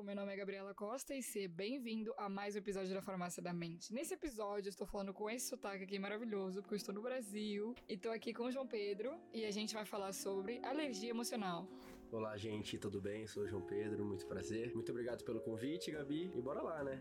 o 0.00 0.02
meu 0.02 0.16
nome 0.16 0.32
é 0.32 0.36
Gabriela 0.36 0.72
Costa 0.72 1.14
e 1.14 1.22
seja 1.22 1.46
bem-vindo 1.46 2.14
a 2.16 2.26
mais 2.26 2.54
um 2.54 2.58
episódio 2.58 2.94
da 2.94 3.02
Farmácia 3.02 3.42
da 3.42 3.52
Mente. 3.52 3.92
Nesse 3.92 4.14
episódio, 4.14 4.68
eu 4.68 4.70
estou 4.70 4.86
falando 4.86 5.12
com 5.12 5.28
esse 5.28 5.46
sotaque 5.46 5.84
aqui 5.84 5.98
maravilhoso, 5.98 6.62
porque 6.62 6.72
eu 6.72 6.78
estou 6.78 6.94
no 6.94 7.02
Brasil 7.02 7.74
e 7.86 7.92
estou 7.92 8.10
aqui 8.10 8.32
com 8.32 8.44
o 8.44 8.50
João 8.50 8.66
Pedro 8.66 9.14
e 9.30 9.44
a 9.44 9.50
gente 9.50 9.74
vai 9.74 9.84
falar 9.84 10.14
sobre 10.14 10.58
alergia 10.64 11.10
emocional. 11.10 11.68
Olá, 12.12 12.36
gente, 12.36 12.76
tudo 12.76 13.00
bem? 13.00 13.24
Sou 13.28 13.44
o 13.44 13.46
João 13.46 13.62
Pedro, 13.62 14.04
muito 14.04 14.26
prazer. 14.26 14.74
Muito 14.74 14.90
obrigado 14.90 15.22
pelo 15.22 15.40
convite, 15.40 15.92
Gabi, 15.92 16.28
e 16.34 16.42
bora 16.42 16.60
lá, 16.60 16.82
né? 16.82 17.00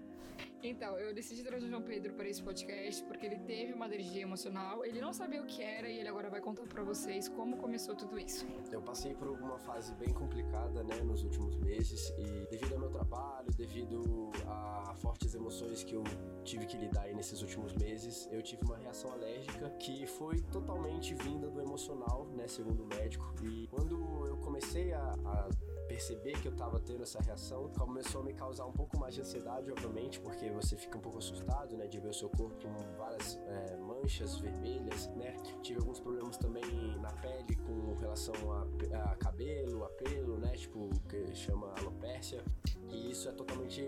Então, 0.62 1.00
eu 1.00 1.14
decidi 1.14 1.42
trazer 1.42 1.66
o 1.66 1.70
João 1.70 1.82
Pedro 1.82 2.14
para 2.14 2.28
esse 2.28 2.44
podcast 2.44 3.04
porque 3.06 3.26
ele 3.26 3.40
teve 3.40 3.74
uma 3.74 3.86
alergia 3.86 4.22
emocional, 4.22 4.86
ele 4.86 5.02
não 5.02 5.12
sabia 5.12 5.42
o 5.42 5.46
que 5.46 5.64
era 5.64 5.90
e 5.90 6.00
ele 6.00 6.08
agora 6.08 6.30
vai 6.30 6.42
contar 6.42 6.68
para 6.68 6.84
vocês 6.84 7.28
como 7.30 7.58
começou 7.58 7.96
tudo 7.96 8.20
isso. 8.20 8.46
Eu 8.72 8.82
passei 8.82 9.14
por 9.16 9.30
uma 9.30 9.58
fase 9.58 9.96
bem 9.96 10.14
complicada, 10.14 10.84
né, 10.84 11.02
nos 11.02 11.24
últimos 11.24 11.56
meses 11.58 12.14
e 12.18 12.46
devido 12.52 12.74
ao 12.74 12.80
meu 12.80 12.90
trabalho, 12.90 13.50
devido 13.56 14.32
a 14.46 14.94
fortes 14.98 15.34
emoções 15.34 15.84
que 15.84 15.96
eu 15.96 16.04
tive 16.44 16.66
que 16.66 16.78
lidar 16.78 17.04
aí 17.04 17.16
nesses 17.16 17.42
últimos 17.42 17.74
meses, 17.74 18.28
eu 18.32 18.44
tive 18.44 18.64
uma 18.64 18.78
reação 18.78 19.12
alérgica 19.14 19.70
que 19.72 20.06
foi 20.06 20.42
totalmente 20.52 21.16
vinda 21.16 21.50
do 21.50 21.62
emocional, 21.62 22.28
né, 22.36 22.48
segundo 22.48 22.84
o 22.84 22.88
médico. 22.88 23.34
E 23.44 23.68
quando 23.68 23.96
eu 24.28 24.38
comecei 24.38 24.92
a 24.94 24.99
a, 25.00 25.50
perceber 25.90 26.40
que 26.40 26.48
eu 26.48 26.56
tava 26.56 26.80
tendo 26.80 27.02
essa 27.02 27.20
reação, 27.20 27.68
começou 27.78 28.22
a 28.22 28.24
me 28.24 28.34
causar 28.34 28.66
um 28.66 28.72
pouco 28.72 28.98
mais 28.98 29.16
de 29.16 29.22
ansiedade, 29.22 29.70
obviamente, 29.72 30.20
porque 30.20 30.50
você 30.52 30.78
fica 30.78 30.98
um 30.98 31.02
pouco 31.02 31.18
assustado, 31.18 31.76
né, 31.76 31.88
de 31.88 32.00
ver 32.00 32.10
o 32.10 32.14
seu 32.14 32.30
corpo 32.30 32.56
com 32.62 32.96
várias 32.96 33.38
é, 33.48 33.76
manchas 33.76 34.38
vermelhas, 34.38 35.08
né. 35.16 35.36
Tive 35.64 35.80
alguns 35.80 36.00
problemas 36.00 36.38
também 36.38 36.64
na 37.02 37.12
pele 37.14 37.56
com 37.56 37.96
relação 37.96 38.36
a, 38.52 39.12
a 39.12 39.16
cabelo, 39.16 39.84
a 39.84 39.90
pelo, 39.90 40.38
né, 40.38 40.52
tipo, 40.56 40.90
que 41.10 41.36
chama 41.36 41.74
alopécia. 41.80 42.44
E 42.92 43.12
isso 43.12 43.28
é 43.28 43.32
totalmente 43.32 43.84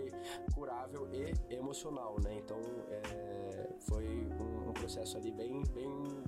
curável 0.54 1.08
e 1.12 1.54
emocional, 1.54 2.16
né? 2.22 2.34
Então 2.34 2.60
é, 2.88 3.68
foi 3.80 4.06
um, 4.06 4.68
um 4.68 4.72
processo 4.72 5.16
ali 5.16 5.30
bem, 5.32 5.62
bem 5.72 6.22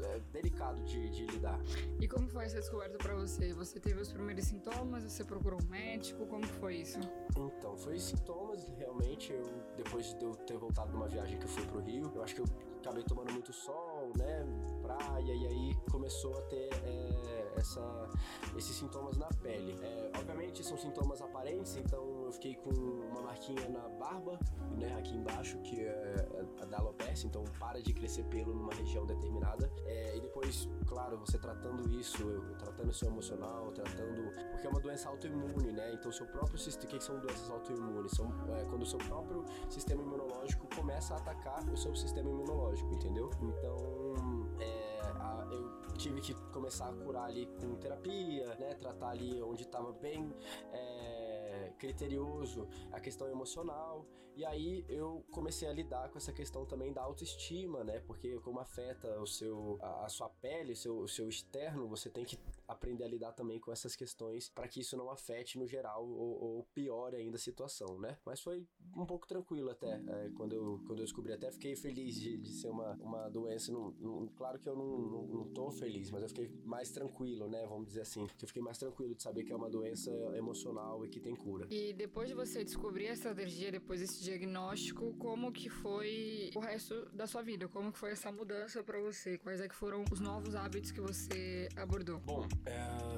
é, 0.00 0.20
delicado 0.32 0.82
de, 0.84 1.08
de, 1.10 1.26
lidar. 1.26 1.58
E 2.00 2.08
como 2.08 2.28
foi 2.28 2.44
essa 2.44 2.56
descoberta 2.56 2.98
para 2.98 3.14
você? 3.14 3.52
Você 3.54 3.80
teve 3.80 4.00
os 4.00 4.12
primeiros 4.12 4.44
sintomas? 4.44 5.04
Você 5.04 5.24
procurou 5.24 5.60
um 5.62 5.68
médico? 5.68 6.26
Como 6.26 6.46
foi 6.46 6.76
isso? 6.76 6.98
Então, 7.30 7.76
foi 7.76 7.98
sintomas, 7.98 8.66
realmente. 8.78 9.32
Eu, 9.32 9.42
depois 9.76 10.14
de 10.14 10.24
eu 10.24 10.34
ter 10.34 10.56
voltado 10.56 10.90
de 10.90 10.96
uma 10.96 11.08
viagem 11.08 11.38
que 11.38 11.44
eu 11.44 11.50
fui 11.50 11.64
pro 11.66 11.80
Rio, 11.80 12.10
eu 12.14 12.22
acho 12.22 12.34
que 12.34 12.40
eu 12.40 12.46
acabei 12.80 13.04
tomando 13.04 13.32
muito 13.32 13.52
sol, 13.52 14.12
né? 14.16 14.44
Praia, 14.82 15.32
e 15.32 15.46
aí 15.46 15.76
começou 15.90 16.36
a 16.36 16.42
ter 16.42 16.68
é, 16.84 17.52
essa, 17.56 18.08
esses 18.56 18.76
sintomas 18.76 19.16
na 19.16 19.28
pele. 19.28 19.78
É, 19.82 20.10
obviamente 20.18 20.64
são 20.64 20.76
sintomas 20.76 21.22
aparentes, 21.22 21.76
então 21.76 22.21
eu 22.32 22.34
fiquei 22.34 22.54
com 22.54 22.70
uma 22.70 23.20
marquinha 23.20 23.68
na 23.68 23.86
barba, 23.90 24.38
né? 24.78 24.94
Aqui 24.98 25.14
embaixo, 25.14 25.58
que 25.58 25.82
é 25.82 26.28
a 26.60 26.64
da 26.64 26.78
alopecia, 26.78 27.28
então 27.28 27.44
para 27.58 27.80
de 27.82 27.92
crescer 27.92 28.24
pelo 28.24 28.54
numa 28.54 28.72
região 28.72 29.04
determinada. 29.04 29.70
É, 29.84 30.16
e 30.16 30.20
depois, 30.20 30.68
claro, 30.86 31.18
você 31.18 31.38
tratando 31.38 31.88
isso, 31.90 32.22
eu, 32.22 32.56
tratando 32.56 32.88
o 32.88 32.94
seu 32.94 33.08
emocional, 33.08 33.70
tratando. 33.72 34.32
Porque 34.50 34.66
é 34.66 34.70
uma 34.70 34.80
doença 34.80 35.08
autoimune, 35.10 35.72
né? 35.72 35.92
Então, 35.92 36.10
seu 36.10 36.26
próprio 36.26 36.58
sistema. 36.58 36.92
O 36.92 36.96
que 36.96 37.04
são 37.04 37.20
doenças 37.20 37.50
autoimunes? 37.50 38.12
São 38.12 38.26
é, 38.56 38.64
quando 38.64 38.82
o 38.82 38.86
seu 38.86 38.98
próprio 38.98 39.44
sistema 39.68 40.02
imunológico 40.02 40.66
começa 40.74 41.14
a 41.14 41.18
atacar 41.18 41.62
o 41.68 41.76
seu 41.76 41.94
sistema 41.94 42.30
imunológico, 42.30 42.92
entendeu? 42.94 43.30
Então, 43.42 43.76
é, 44.58 45.00
a, 45.16 45.46
eu 45.52 45.82
tive 45.96 46.20
que 46.20 46.34
começar 46.50 46.88
a 46.88 46.92
curar 46.92 47.24
ali 47.24 47.46
com 47.60 47.74
terapia, 47.76 48.54
né? 48.56 48.74
Tratar 48.74 49.10
ali 49.10 49.42
onde 49.42 49.62
estava 49.62 49.92
bem. 49.92 50.32
É, 50.72 51.11
criterioso, 51.82 52.68
a 52.92 53.00
questão 53.00 53.26
emocional. 53.28 54.06
E 54.34 54.44
aí 54.44 54.84
eu 54.88 55.24
comecei 55.30 55.68
a 55.68 55.72
lidar 55.72 56.08
com 56.08 56.18
essa 56.18 56.32
questão 56.32 56.64
também 56.64 56.92
da 56.92 57.02
autoestima, 57.02 57.84
né? 57.84 58.00
Porque 58.00 58.38
como 58.40 58.60
afeta 58.60 59.20
o 59.20 59.26
seu 59.26 59.78
a, 59.80 60.06
a 60.06 60.08
sua 60.08 60.28
pele, 60.28 60.72
o 60.72 60.76
seu, 60.76 60.98
o 61.00 61.08
seu 61.08 61.28
externo, 61.28 61.86
você 61.88 62.08
tem 62.08 62.24
que 62.24 62.38
aprender 62.66 63.04
a 63.04 63.08
lidar 63.08 63.32
também 63.32 63.60
com 63.60 63.70
essas 63.70 63.94
questões 63.94 64.48
para 64.48 64.66
que 64.66 64.80
isso 64.80 64.96
não 64.96 65.10
afete 65.10 65.58
no 65.58 65.66
geral 65.66 66.06
ou, 66.06 66.42
ou, 66.42 66.64
piore 66.74 67.16
ainda 67.16 67.36
a 67.36 67.40
situação, 67.40 67.98
né? 67.98 68.16
Mas 68.24 68.40
foi 68.40 68.66
um 68.96 69.04
pouco 69.04 69.26
tranquilo 69.26 69.70
até. 69.70 70.00
É, 70.08 70.30
quando, 70.36 70.54
eu, 70.54 70.80
quando 70.86 71.00
eu 71.00 71.04
descobri, 71.04 71.32
até 71.32 71.50
fiquei 71.50 71.76
feliz 71.76 72.18
de, 72.18 72.38
de 72.38 72.48
ser 72.48 72.70
uma, 72.70 72.94
uma 72.94 73.28
doença. 73.28 73.70
Não, 73.70 73.90
não, 74.00 74.26
claro 74.28 74.58
que 74.58 74.68
eu 74.68 74.74
não, 74.74 74.98
não, 74.98 75.26
não 75.26 75.44
tô 75.52 75.70
feliz, 75.70 76.10
mas 76.10 76.22
eu 76.22 76.28
fiquei 76.28 76.48
mais 76.64 76.90
tranquilo, 76.90 77.48
né? 77.48 77.66
Vamos 77.66 77.88
dizer 77.88 78.02
assim. 78.02 78.22
Eu 78.22 78.48
fiquei 78.48 78.62
mais 78.62 78.78
tranquilo 78.78 79.14
de 79.14 79.22
saber 79.22 79.44
que 79.44 79.52
é 79.52 79.56
uma 79.56 79.68
doença 79.68 80.10
emocional 80.36 81.04
e 81.04 81.08
que 81.08 81.20
tem 81.20 81.36
cura. 81.36 81.66
E 81.70 81.92
depois 81.92 82.28
de 82.28 82.34
você 82.34 82.64
descobrir 82.64 83.06
essa 83.06 83.28
alergia, 83.30 83.70
depois 83.70 84.00
desse 84.00 84.21
diagnóstico, 84.22 85.14
como 85.18 85.52
que 85.52 85.68
foi 85.68 86.50
o 86.54 86.60
resto 86.60 87.08
da 87.12 87.26
sua 87.26 87.42
vida? 87.42 87.68
Como 87.68 87.92
que 87.92 87.98
foi 87.98 88.12
essa 88.12 88.30
mudança 88.30 88.82
para 88.82 88.98
você? 88.98 89.38
Quais 89.38 89.60
é 89.60 89.68
que 89.68 89.74
foram 89.74 90.04
os 90.10 90.20
novos 90.20 90.54
hábitos 90.54 90.90
que 90.90 91.00
você 91.00 91.68
abordou? 91.76 92.18
Bom, 92.20 92.46
é, 92.66 93.11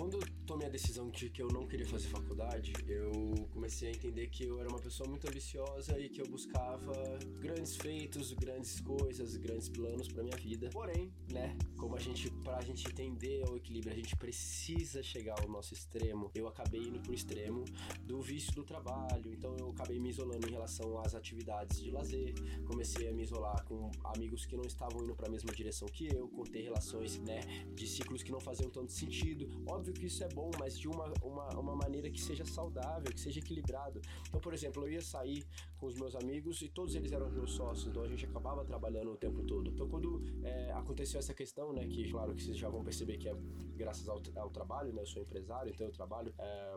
quando 0.00 0.14
eu 0.14 0.22
tomei 0.46 0.66
a 0.66 0.70
decisão 0.70 1.10
de 1.10 1.28
que 1.28 1.42
eu 1.42 1.48
não 1.48 1.66
queria 1.66 1.86
fazer 1.86 2.08
faculdade, 2.08 2.72
eu 2.88 3.10
comecei 3.52 3.88
a 3.88 3.90
entender 3.92 4.28
que 4.28 4.44
eu 4.44 4.58
era 4.58 4.66
uma 4.66 4.78
pessoa 4.78 5.06
muito 5.06 5.28
ambiciosa 5.28 5.98
e 6.00 6.08
que 6.08 6.22
eu 6.22 6.26
buscava 6.26 6.94
grandes 7.38 7.76
feitos, 7.76 8.32
grandes 8.32 8.80
coisas, 8.80 9.36
grandes 9.36 9.68
planos 9.68 10.08
para 10.08 10.22
minha 10.22 10.38
vida. 10.38 10.70
Porém, 10.70 11.12
né, 11.30 11.54
como 11.76 11.96
a 11.96 12.00
gente, 12.00 12.30
pra 12.42 12.62
gente 12.62 12.88
entender 12.88 13.44
o 13.50 13.58
equilíbrio, 13.58 13.92
a 13.92 13.94
gente 13.94 14.16
precisa 14.16 15.02
chegar 15.02 15.38
ao 15.38 15.46
nosso 15.46 15.74
extremo. 15.74 16.30
Eu 16.34 16.48
acabei 16.48 16.80
indo 16.80 16.98
pro 17.00 17.12
extremo 17.12 17.62
do 18.06 18.22
vício 18.22 18.54
do 18.54 18.64
trabalho, 18.64 19.30
então 19.34 19.54
eu 19.58 19.68
acabei 19.68 20.00
me 20.00 20.08
isolando 20.08 20.48
em 20.48 20.50
relação 20.50 20.98
às 20.98 21.14
atividades 21.14 21.78
de 21.78 21.90
lazer, 21.90 22.32
comecei 22.64 23.06
a 23.06 23.12
me 23.12 23.22
isolar 23.22 23.62
com 23.66 23.90
amigos 24.04 24.46
que 24.46 24.56
não 24.56 24.64
estavam 24.64 25.04
indo 25.04 25.14
para 25.14 25.28
a 25.28 25.30
mesma 25.30 25.52
direção 25.52 25.86
que 25.88 26.06
eu, 26.06 26.26
cortei 26.28 26.62
relações, 26.62 27.18
né, 27.18 27.40
de 27.74 27.86
ciclos 27.86 28.22
que 28.22 28.32
não 28.32 28.40
faziam 28.40 28.70
tanto 28.70 28.90
sentido. 28.92 29.46
Óbvio 29.66 29.92
que 29.92 30.06
isso 30.06 30.22
é 30.24 30.28
bom, 30.28 30.50
mas 30.58 30.78
de 30.78 30.88
uma, 30.88 31.12
uma, 31.22 31.48
uma 31.58 31.76
maneira 31.76 32.10
que 32.10 32.20
seja 32.20 32.44
saudável, 32.44 33.10
que 33.12 33.20
seja 33.20 33.38
equilibrado. 33.38 34.00
Então, 34.28 34.40
por 34.40 34.52
exemplo, 34.52 34.84
eu 34.84 34.92
ia 34.92 35.02
sair 35.02 35.44
com 35.78 35.86
os 35.86 35.94
meus 35.94 36.14
amigos 36.14 36.60
e 36.62 36.68
todos 36.68 36.94
eles 36.94 37.12
eram 37.12 37.30
meus 37.30 37.52
sócios, 37.52 37.86
então 37.88 38.02
a 38.02 38.08
gente 38.08 38.26
acabava 38.26 38.64
trabalhando 38.64 39.12
o 39.12 39.16
tempo 39.16 39.42
todo. 39.42 39.70
Então, 39.70 39.88
quando 39.88 40.22
é, 40.44 40.72
aconteceu 40.72 41.18
essa 41.18 41.32
questão, 41.32 41.72
né, 41.72 41.86
que 41.86 42.10
claro 42.10 42.34
que 42.34 42.42
vocês 42.42 42.56
já 42.56 42.68
vão 42.68 42.84
perceber 42.84 43.16
que 43.16 43.28
é 43.28 43.34
graças 43.76 44.08
ao, 44.08 44.20
ao 44.36 44.50
trabalho, 44.50 44.92
né, 44.92 45.02
eu 45.02 45.06
sou 45.06 45.22
empresário, 45.22 45.72
então 45.72 45.86
eu 45.86 45.92
trabalho 45.92 46.34
é, 46.38 46.74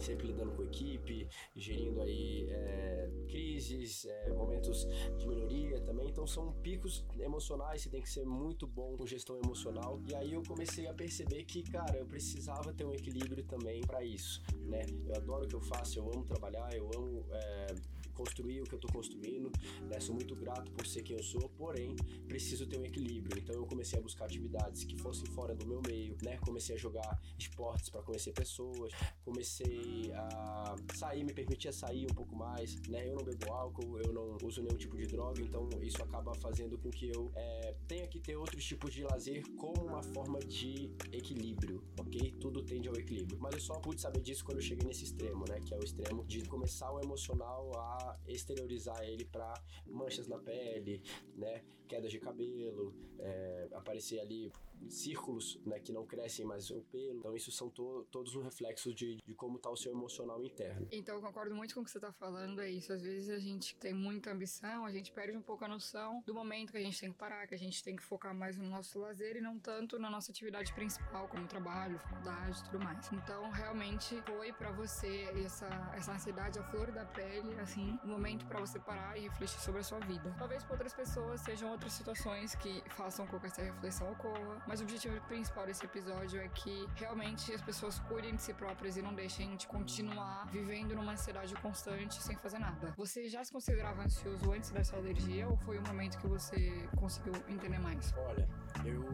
sempre 0.00 0.28
lidando 0.28 0.52
com 0.52 0.62
equipe, 0.62 1.28
gerindo 1.54 2.00
aí 2.00 2.46
é, 2.48 3.10
crises, 3.28 4.06
é, 4.06 4.32
momentos 4.32 4.86
de 5.18 5.26
melhoria 5.26 5.80
também. 5.80 6.08
Então 6.08 6.26
são 6.26 6.52
picos 6.62 7.04
emocionais, 7.18 7.82
você 7.82 7.90
tem 7.90 8.00
que 8.00 8.08
ser 8.10 8.24
muito 8.24 8.66
bom 8.66 8.96
com 8.96 9.06
gestão 9.06 9.38
emocional. 9.44 10.00
E 10.08 10.14
aí 10.14 10.32
eu 10.32 10.42
comecei 10.42 10.86
a 10.86 10.94
perceber 10.94 11.44
que, 11.44 11.62
cara, 11.76 11.98
eu 11.98 12.06
precisava 12.06 12.72
ter 12.72 12.86
um 12.86 12.94
equilíbrio 12.94 13.44
também 13.44 13.82
para 13.82 14.02
isso, 14.02 14.42
né? 14.64 14.86
Eu 15.06 15.16
adoro 15.16 15.44
o 15.44 15.48
que 15.48 15.54
eu 15.54 15.60
faço, 15.60 15.98
eu 15.98 16.10
amo 16.10 16.24
trabalhar, 16.24 16.74
eu 16.74 16.90
amo 16.96 17.22
é, 17.30 17.74
construir 18.14 18.62
o 18.62 18.64
que 18.64 18.74
eu 18.74 18.78
tô 18.78 18.88
construindo, 18.88 19.52
né? 19.82 20.00
Sou 20.00 20.14
muito 20.14 20.34
grato 20.34 20.70
por 20.72 20.86
ser 20.86 21.02
quem 21.02 21.16
eu 21.16 21.22
sou, 21.22 21.50
porém 21.50 21.94
preciso 22.26 22.66
ter 22.66 22.78
um 22.78 22.84
equilíbrio. 22.84 23.38
Então 23.38 23.54
eu 23.54 23.66
comecei 23.66 23.98
a 23.98 24.02
buscar 24.02 24.24
atividades 24.24 24.84
que 24.84 24.96
fossem 24.96 25.26
fora 25.26 25.54
do 25.54 25.66
meu 25.66 25.82
meio, 25.86 26.16
né? 26.22 26.38
Comecei 26.38 26.76
a 26.76 26.78
jogar 26.78 27.20
esportes 27.38 27.90
para 27.90 28.02
conhecer 28.02 28.32
pessoas, 28.32 28.90
comecei 29.22 30.10
a 30.14 30.65
sair, 31.06 31.24
me 31.24 31.32
permitia 31.32 31.72
sair 31.72 32.04
um 32.10 32.14
pouco 32.14 32.34
mais, 32.34 32.80
né? 32.88 33.08
Eu 33.08 33.14
não 33.14 33.24
bebo 33.24 33.52
álcool, 33.52 33.98
eu 34.00 34.12
não 34.12 34.36
uso 34.42 34.62
nenhum 34.62 34.76
tipo 34.76 34.96
de 34.96 35.06
droga, 35.06 35.40
então 35.40 35.68
isso 35.80 36.02
acaba 36.02 36.34
fazendo 36.34 36.76
com 36.78 36.90
que 36.90 37.08
eu 37.10 37.30
é, 37.34 37.74
tenha 37.86 38.06
que 38.08 38.18
ter 38.18 38.36
outros 38.36 38.64
tipos 38.64 38.92
de 38.92 39.04
lazer 39.04 39.42
como 39.56 39.84
uma 39.86 40.02
forma 40.02 40.38
de 40.40 40.90
equilíbrio, 41.12 41.82
ok? 41.98 42.34
Tudo 42.40 42.62
tende 42.62 42.88
ao 42.88 42.96
equilíbrio. 42.96 43.38
Mas 43.40 43.54
eu 43.54 43.60
só 43.60 43.74
pude 43.74 44.00
saber 44.00 44.20
disso 44.20 44.44
quando 44.44 44.58
eu 44.58 44.62
cheguei 44.62 44.86
nesse 44.86 45.04
extremo, 45.04 45.44
né? 45.48 45.60
Que 45.60 45.74
é 45.74 45.78
o 45.78 45.84
extremo 45.84 46.24
de 46.24 46.44
começar 46.44 46.90
o 46.92 47.00
emocional 47.00 47.70
a 47.76 48.18
exteriorizar 48.26 49.02
ele 49.02 49.24
para 49.24 49.52
manchas 49.86 50.26
na 50.26 50.38
pele, 50.38 51.02
né? 51.36 51.62
Quedas 51.86 52.10
de 52.10 52.18
cabelo, 52.18 52.92
é, 53.20 53.68
aparecer 53.72 54.18
ali 54.18 54.50
círculos, 54.88 55.60
né? 55.64 55.80
Que 55.80 55.92
não 55.92 56.06
crescem 56.06 56.44
mais 56.44 56.70
o 56.70 56.80
pelo. 56.82 57.18
Então 57.18 57.36
isso 57.36 57.50
são 57.50 57.70
to 57.70 58.06
todos 58.10 58.34
um 58.34 58.42
reflexo 58.42 58.94
de, 58.94 59.16
de 59.16 59.34
como 59.34 59.58
tá 59.58 59.70
o 59.70 59.76
seu 59.76 59.92
emocional 59.92 60.42
interno. 60.42 60.86
Então 60.90 61.16
eu 61.16 61.20
concordo 61.20 61.54
muito 61.54 61.74
com 61.74 61.80
o 61.80 61.84
que 61.84 61.90
você 61.90 62.00
tá 62.00 62.12
falando, 62.12 62.60
é 62.60 62.70
isso. 62.70 62.92
Às 62.92 63.02
vezes 63.02 63.28
a 63.28 63.38
gente 63.38 63.76
tem 63.76 63.92
muita 63.92 64.30
ambição, 64.30 64.84
a 64.84 64.92
gente 64.92 65.12
perde 65.12 65.36
um 65.36 65.42
pouco 65.42 65.64
a 65.64 65.68
noção 65.68 66.22
do 66.26 66.34
momento 66.34 66.72
que 66.72 66.78
a 66.78 66.82
gente 66.82 67.00
tem 67.00 67.12
que 67.12 67.18
parar, 67.18 67.46
que 67.46 67.54
a 67.54 67.58
gente 67.58 67.82
tem 67.82 67.96
que 67.96 68.02
focar 68.02 68.34
mais 68.34 68.56
no 68.56 68.68
nosso 68.68 68.98
lazer 68.98 69.36
e 69.36 69.40
não 69.40 69.58
tanto 69.58 69.98
na 69.98 70.10
nossa 70.10 70.30
atividade 70.30 70.72
principal, 70.72 71.28
como 71.28 71.46
trabalho, 71.46 71.98
faculdade 71.98 72.62
tudo 72.64 72.82
mais. 72.84 73.10
Então 73.12 73.50
realmente 73.50 74.20
foi 74.22 74.52
para 74.52 74.70
você 74.72 75.28
essa, 75.44 75.68
essa 75.94 76.12
ansiedade, 76.12 76.58
a 76.58 76.64
flor 76.64 76.90
da 76.92 77.04
pele, 77.04 77.58
assim, 77.60 77.98
um 78.04 78.08
momento 78.08 78.46
para 78.46 78.60
você 78.60 78.78
parar 78.78 79.16
e 79.16 79.22
refletir 79.22 79.60
sobre 79.60 79.80
a 79.80 79.84
sua 79.84 80.00
vida. 80.00 80.34
Talvez 80.38 80.62
para 80.62 80.72
outras 80.72 80.94
pessoas 80.94 81.40
sejam 81.40 81.70
outras 81.70 81.92
situações 81.92 82.54
que 82.54 82.82
façam 82.90 83.26
com 83.26 83.38
que 83.38 83.46
essa 83.46 83.62
reflexão 83.62 84.10
ocorra, 84.12 84.62
Mas 84.66 84.80
o 84.80 84.82
objetivo 84.82 85.20
principal 85.22 85.64
desse 85.64 85.84
episódio 85.84 86.40
é 86.40 86.48
que 86.48 86.88
realmente 86.96 87.52
as 87.52 87.62
pessoas 87.62 87.98
cuidem 88.00 88.34
de 88.34 88.42
si 88.42 88.52
próprias 88.52 88.96
e 88.96 89.02
não 89.02 89.14
deixem 89.14 89.56
de 89.56 89.66
continuar 89.66 90.46
vivendo 90.50 90.94
numa 90.94 91.12
ansiedade 91.12 91.54
constante 91.56 92.20
sem 92.20 92.36
fazer 92.36 92.58
nada. 92.58 92.92
Você 92.96 93.28
já 93.28 93.44
se 93.44 93.52
considerava 93.52 94.02
ansioso 94.02 94.50
antes 94.52 94.70
dessa 94.70 94.96
alergia 94.96 95.48
ou 95.48 95.56
foi 95.58 95.78
um 95.78 95.82
momento 95.82 96.18
que 96.18 96.26
você 96.26 96.88
conseguiu 96.96 97.32
entender 97.48 97.78
mais? 97.78 98.12
Olha, 98.16 98.48
eu 98.84 99.04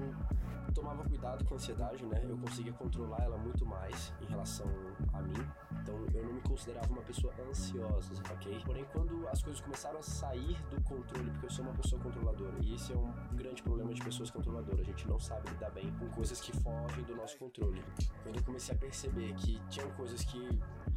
tomava 0.72 1.04
cuidado 1.04 1.44
com 1.44 1.54
a 1.54 1.56
ansiedade, 1.56 2.04
né? 2.06 2.20
Eu 2.24 2.38
conseguia 2.38 2.72
controlar 2.72 3.22
ela 3.22 3.36
muito 3.36 3.66
mais 3.66 4.12
em 4.22 4.26
relação 4.26 4.66
a 5.12 5.20
mim. 5.20 5.46
Então 5.82 5.94
eu 6.14 6.24
não 6.24 6.32
me 6.34 6.40
considerava 6.42 6.86
uma 6.92 7.02
pessoa 7.02 7.32
ansiosa, 7.48 8.12
ok? 8.32 8.62
Porém, 8.64 8.84
quando 8.92 9.26
as 9.28 9.42
coisas 9.42 9.60
começaram 9.60 9.98
a 9.98 10.02
sair 10.02 10.56
do 10.70 10.80
controle, 10.82 11.30
porque 11.32 11.46
eu 11.46 11.50
sou 11.50 11.64
uma 11.64 11.74
pessoa 11.74 12.00
controladora, 12.00 12.54
e 12.60 12.74
esse 12.74 12.92
é 12.92 12.96
um 12.96 13.12
grande 13.32 13.62
problema 13.62 13.92
de 13.92 14.00
pessoas 14.00 14.30
controladoras, 14.30 14.80
a 14.80 14.84
gente 14.84 15.08
não 15.08 15.18
sabe 15.18 15.50
lidar 15.50 15.70
bem 15.70 15.92
com 15.98 16.08
coisas 16.10 16.40
que 16.40 16.56
fogem 16.58 17.02
do 17.04 17.16
nosso 17.16 17.36
controle. 17.36 17.82
Quando 18.22 18.36
eu 18.36 18.44
comecei 18.44 18.74
a 18.74 18.78
perceber 18.78 19.34
que 19.34 19.60
tinham 19.68 19.90
coisas 19.92 20.24
que 20.24 20.38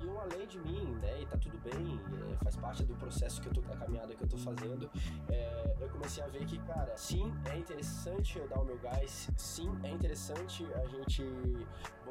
iam 0.04 0.20
além 0.20 0.46
de 0.48 0.60
mim, 0.60 0.94
né? 1.02 1.22
E 1.22 1.26
tá 1.26 1.38
tudo 1.38 1.58
bem, 1.60 2.00
é, 2.32 2.44
faz 2.44 2.56
parte 2.56 2.84
do 2.84 2.96
processo 2.96 3.42
que 3.42 3.48
eu 3.48 3.54
tô, 3.54 3.62
da 3.62 3.76
caminhada 3.76 4.14
que 4.14 4.24
eu 4.24 4.28
tô 4.28 4.38
fazendo. 4.38 4.90
É, 5.30 5.76
eu 5.80 5.90
comecei 5.90 6.24
a 6.24 6.28
ver 6.28 6.46
que, 6.46 6.60
cara, 6.60 6.96
sim, 6.96 7.34
é 7.46 7.58
interessante 7.58 8.38
eu 8.38 8.48
dar 8.48 8.60
o 8.60 8.66
meu 8.66 8.78
gás, 8.78 9.30
sim, 9.36 9.72
é 9.84 9.90
interessante 9.90 10.66
a 10.74 10.86
gente 10.86 11.24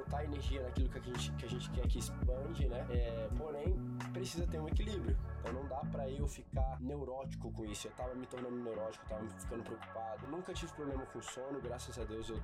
botar 0.04 0.24
energia 0.24 0.62
naquilo 0.62 0.88
que 0.88 0.98
a 0.98 1.02
gente, 1.02 1.32
que 1.32 1.46
a 1.46 1.48
gente 1.48 1.70
quer 1.70 1.86
que 1.88 1.98
expande, 1.98 2.68
né? 2.68 2.86
É, 2.90 3.28
porém, 3.36 3.74
precisa 4.12 4.46
ter 4.46 4.60
um 4.60 4.68
equilíbrio. 4.68 5.16
Então 5.40 5.52
não 5.52 5.66
dá 5.66 5.80
para 5.92 6.08
eu 6.08 6.26
ficar 6.26 6.80
neurótico 6.80 7.50
com 7.52 7.64
isso. 7.64 7.88
Eu 7.88 7.92
tava 7.92 8.14
me 8.14 8.26
tornando 8.26 8.56
neurótico, 8.56 9.04
tava 9.06 9.26
ficando 9.38 9.62
preocupado. 9.62 10.26
Nunca 10.28 10.52
tive 10.52 10.72
problema 10.72 11.04
com 11.06 11.20
sono, 11.20 11.60
graças 11.60 11.98
a 11.98 12.04
Deus 12.04 12.28
eu 12.28 12.40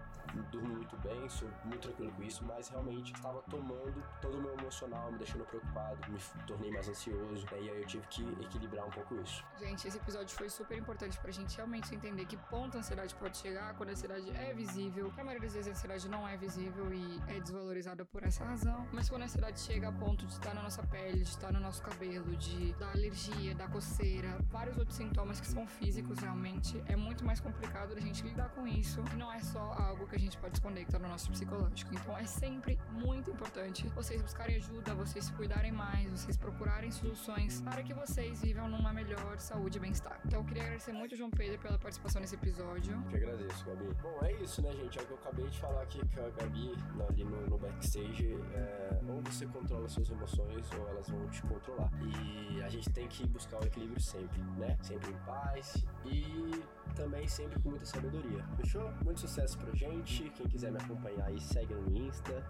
durmo 0.50 0.74
muito 0.74 0.96
bem, 0.98 1.28
sou 1.28 1.48
muito 1.64 1.88
tranquilo 1.88 2.12
com 2.12 2.22
isso, 2.22 2.44
mas 2.44 2.68
realmente 2.68 3.12
estava 3.12 3.42
tomando 3.42 4.02
todo 4.20 4.38
o 4.38 4.42
meu 4.42 4.52
emocional, 4.58 5.10
me 5.12 5.18
deixando 5.18 5.44
preocupado, 5.44 6.10
me 6.10 6.18
tornei 6.46 6.70
mais 6.70 6.88
ansioso. 6.88 7.46
Né? 7.52 7.62
E 7.62 7.70
aí 7.70 7.80
eu 7.80 7.86
tive 7.86 8.06
que 8.08 8.22
equilibrar 8.42 8.86
um 8.86 8.90
pouco 8.90 9.14
isso. 9.16 9.44
Gente, 9.58 9.86
esse 9.86 9.96
episódio 9.96 10.36
foi 10.36 10.48
super 10.48 10.76
importante 10.76 11.18
pra 11.18 11.30
gente 11.30 11.56
realmente 11.56 11.94
entender 11.94 12.26
que 12.26 12.36
ponto 12.36 12.76
a 12.76 12.80
ansiedade 12.80 13.14
pode 13.14 13.36
chegar 13.38 13.74
quando 13.74 13.90
a 13.90 13.92
ansiedade 13.92 14.30
é 14.30 14.52
visível. 14.52 15.12
A 15.16 15.24
maioria 15.24 15.40
das 15.40 15.54
vezes 15.54 15.68
a 15.68 15.70
ansiedade 15.72 16.08
não 16.08 16.26
é 16.26 16.36
visível 16.36 16.92
e 16.92 17.20
é 17.28 17.40
desvalorizada 17.50 18.04
por 18.04 18.22
essa 18.22 18.44
razão. 18.44 18.86
Mas 18.92 19.08
quando 19.08 19.22
a 19.22 19.24
ansiedade 19.24 19.60
chega 19.60 19.88
a 19.88 19.92
ponto 19.92 20.24
de 20.26 20.32
estar 20.32 20.54
na 20.54 20.62
nossa 20.62 20.82
pele, 20.84 21.18
de 21.18 21.28
estar 21.28 21.52
no 21.52 21.60
nosso 21.60 21.82
cabelo, 21.82 22.36
de 22.36 22.72
dar 22.74 22.92
alergia, 22.92 23.54
da 23.54 23.66
coceira, 23.66 24.38
vários 24.50 24.78
outros 24.78 24.96
sintomas 24.96 25.40
que 25.40 25.46
são 25.46 25.66
físicos 25.66 26.18
realmente, 26.20 26.82
é 26.86 26.96
muito 26.96 27.24
mais 27.24 27.40
complicado 27.40 27.94
a 27.96 28.00
gente 28.00 28.22
lidar 28.22 28.50
com 28.50 28.66
isso. 28.66 29.02
E 29.12 29.16
não 29.16 29.32
é 29.32 29.40
só 29.40 29.60
algo 29.72 30.06
que 30.06 30.16
a 30.16 30.18
gente 30.18 30.38
pode 30.38 30.54
esconder 30.54 30.84
que 30.84 30.92
tá 30.92 30.98
no 30.98 31.08
nosso 31.08 31.30
psicológico. 31.30 31.92
Então 31.94 32.16
é 32.16 32.24
sempre 32.24 32.78
muito 32.92 33.30
importante 33.30 33.86
vocês 33.88 34.22
buscarem 34.22 34.56
ajuda, 34.56 34.94
vocês 34.94 35.24
se 35.24 35.32
cuidarem 35.32 35.72
mais, 35.72 36.10
vocês 36.12 36.36
procurarem 36.36 36.90
soluções 36.90 37.60
para 37.62 37.82
que 37.82 37.92
vocês 37.92 38.42
vivam 38.42 38.68
numa 38.68 38.92
melhor 38.92 39.38
saúde 39.38 39.78
e 39.78 39.80
bem-estar. 39.80 40.20
Então 40.24 40.40
eu 40.40 40.44
queria 40.44 40.62
agradecer 40.62 40.92
muito 40.92 41.16
João 41.16 41.30
Pedro 41.30 41.58
pela 41.58 41.78
participação 41.78 42.20
nesse 42.20 42.36
episódio. 42.36 42.92
Eu 42.92 43.02
que 43.10 43.16
agradeço, 43.16 43.64
Gabi. 43.64 43.94
Bom, 44.02 44.18
é 44.22 44.32
isso, 44.34 44.62
né, 44.62 44.70
gente? 44.72 44.98
É 44.98 45.02
o 45.02 45.06
que 45.06 45.12
eu 45.12 45.16
acabei 45.16 45.48
de 45.48 45.60
falar 45.60 45.82
aqui 45.82 46.00
com 46.14 46.20
a 46.24 46.30
Gabi 46.30 46.74
ali 47.08 47.24
no, 47.24 47.39
no 47.48 47.58
backstage. 47.58 48.36
É, 48.52 49.00
ou 49.08 49.20
você 49.22 49.46
controla 49.46 49.88
suas 49.88 50.10
emoções 50.10 50.70
ou 50.78 50.88
elas 50.88 51.08
vão 51.08 51.28
te 51.28 51.42
controlar. 51.42 51.90
E 52.02 52.29
gente 52.70 52.90
tem 52.90 53.06
que 53.08 53.26
buscar 53.26 53.60
o 53.60 53.66
equilíbrio 53.66 54.00
sempre, 54.00 54.40
né? 54.58 54.78
Sempre 54.82 55.10
em 55.10 55.18
paz 55.26 55.84
e 56.04 56.62
também 56.94 57.26
sempre 57.28 57.60
com 57.60 57.70
muita 57.70 57.84
sabedoria. 57.84 58.44
Fechou? 58.56 58.90
Muito 59.04 59.20
sucesso 59.20 59.58
pra 59.58 59.74
gente. 59.74 60.30
Quem 60.30 60.46
quiser 60.46 60.70
me 60.70 60.78
acompanhar 60.78 61.26
aí, 61.26 61.40
segue 61.40 61.74
no 61.74 61.96
Insta, 61.96 62.44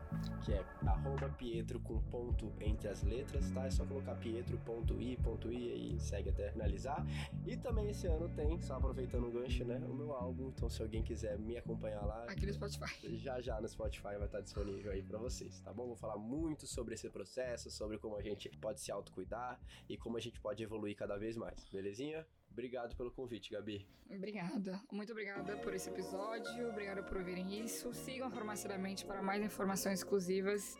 que 0.44 0.52
é 0.52 0.64
Pietro 1.38 1.81
com 1.81 1.99
ponto 2.11 2.52
entre 2.61 2.88
as 2.88 3.02
letras, 3.02 3.50
tá? 3.50 3.67
É 3.67 3.70
só 3.70 3.84
colocar 3.84 4.14
Pietro.i, 4.17 5.17
ponto 5.22 5.52
.i 5.52 5.72
aí 5.72 6.00
segue 6.00 6.31
até 6.31 6.50
finalizar. 6.50 7.05
E 7.46 7.56
também 7.56 7.90
esse 7.90 8.06
ano 8.06 8.28
tem, 8.28 8.61
só 8.61 8.75
aproveitando 8.76 9.26
o 9.26 9.31
gancho, 9.31 9.64
né? 9.64 9.78
O 9.88 9.94
meu 9.94 10.12
álbum. 10.12 10.49
Então, 10.49 10.69
se 10.69 10.82
alguém 10.82 11.02
quiser 11.02 11.38
me 11.38 11.56
acompanhar 11.56 12.05
lá. 12.05 12.25
Aqui 12.25 12.46
no 12.46 12.52
Spotify. 12.52 13.17
Já 13.19 13.40
já 13.40 13.61
no 13.61 13.69
Spotify 13.69 14.17
vai 14.19 14.26
estar 14.26 14.40
disponível 14.40 14.93
aí 14.93 15.02
pra 15.02 15.19
vocês, 15.19 15.61
tá 15.61 15.72
bom? 15.72 15.87
Vou 15.87 15.96
falar 15.96 16.19
muito 16.19 16.67
sobre 16.67 16.94
esse 16.94 17.08
processo, 17.08 17.70
sobre 17.70 17.99
como 17.99 18.17
a 18.17 18.22
gente 18.22 18.49
pode 18.58 18.81
se 18.81 18.93
autocuidar 18.93 19.58
e 19.88 19.96
como 20.11 20.19
a 20.19 20.21
gente 20.21 20.41
pode 20.41 20.61
evoluir 20.61 20.97
cada 20.97 21.17
vez 21.17 21.37
mais, 21.37 21.69
belezinha? 21.69 22.27
Obrigado 22.51 22.97
pelo 22.97 23.12
convite, 23.12 23.53
Gabi. 23.53 23.87
Obrigada. 24.11 24.83
Muito 24.91 25.12
obrigada 25.12 25.57
por 25.59 25.73
esse 25.73 25.89
episódio. 25.89 26.69
Obrigada 26.69 27.01
por 27.01 27.19
ouvirem 27.19 27.65
isso. 27.65 27.95
Sigam 27.95 28.27
a 28.27 28.31
Farmácia 28.31 28.69
da 28.69 28.77
Mente 28.77 29.07
para 29.07 29.23
mais 29.23 29.41
informações 29.41 30.01
exclusivas. 30.01 30.77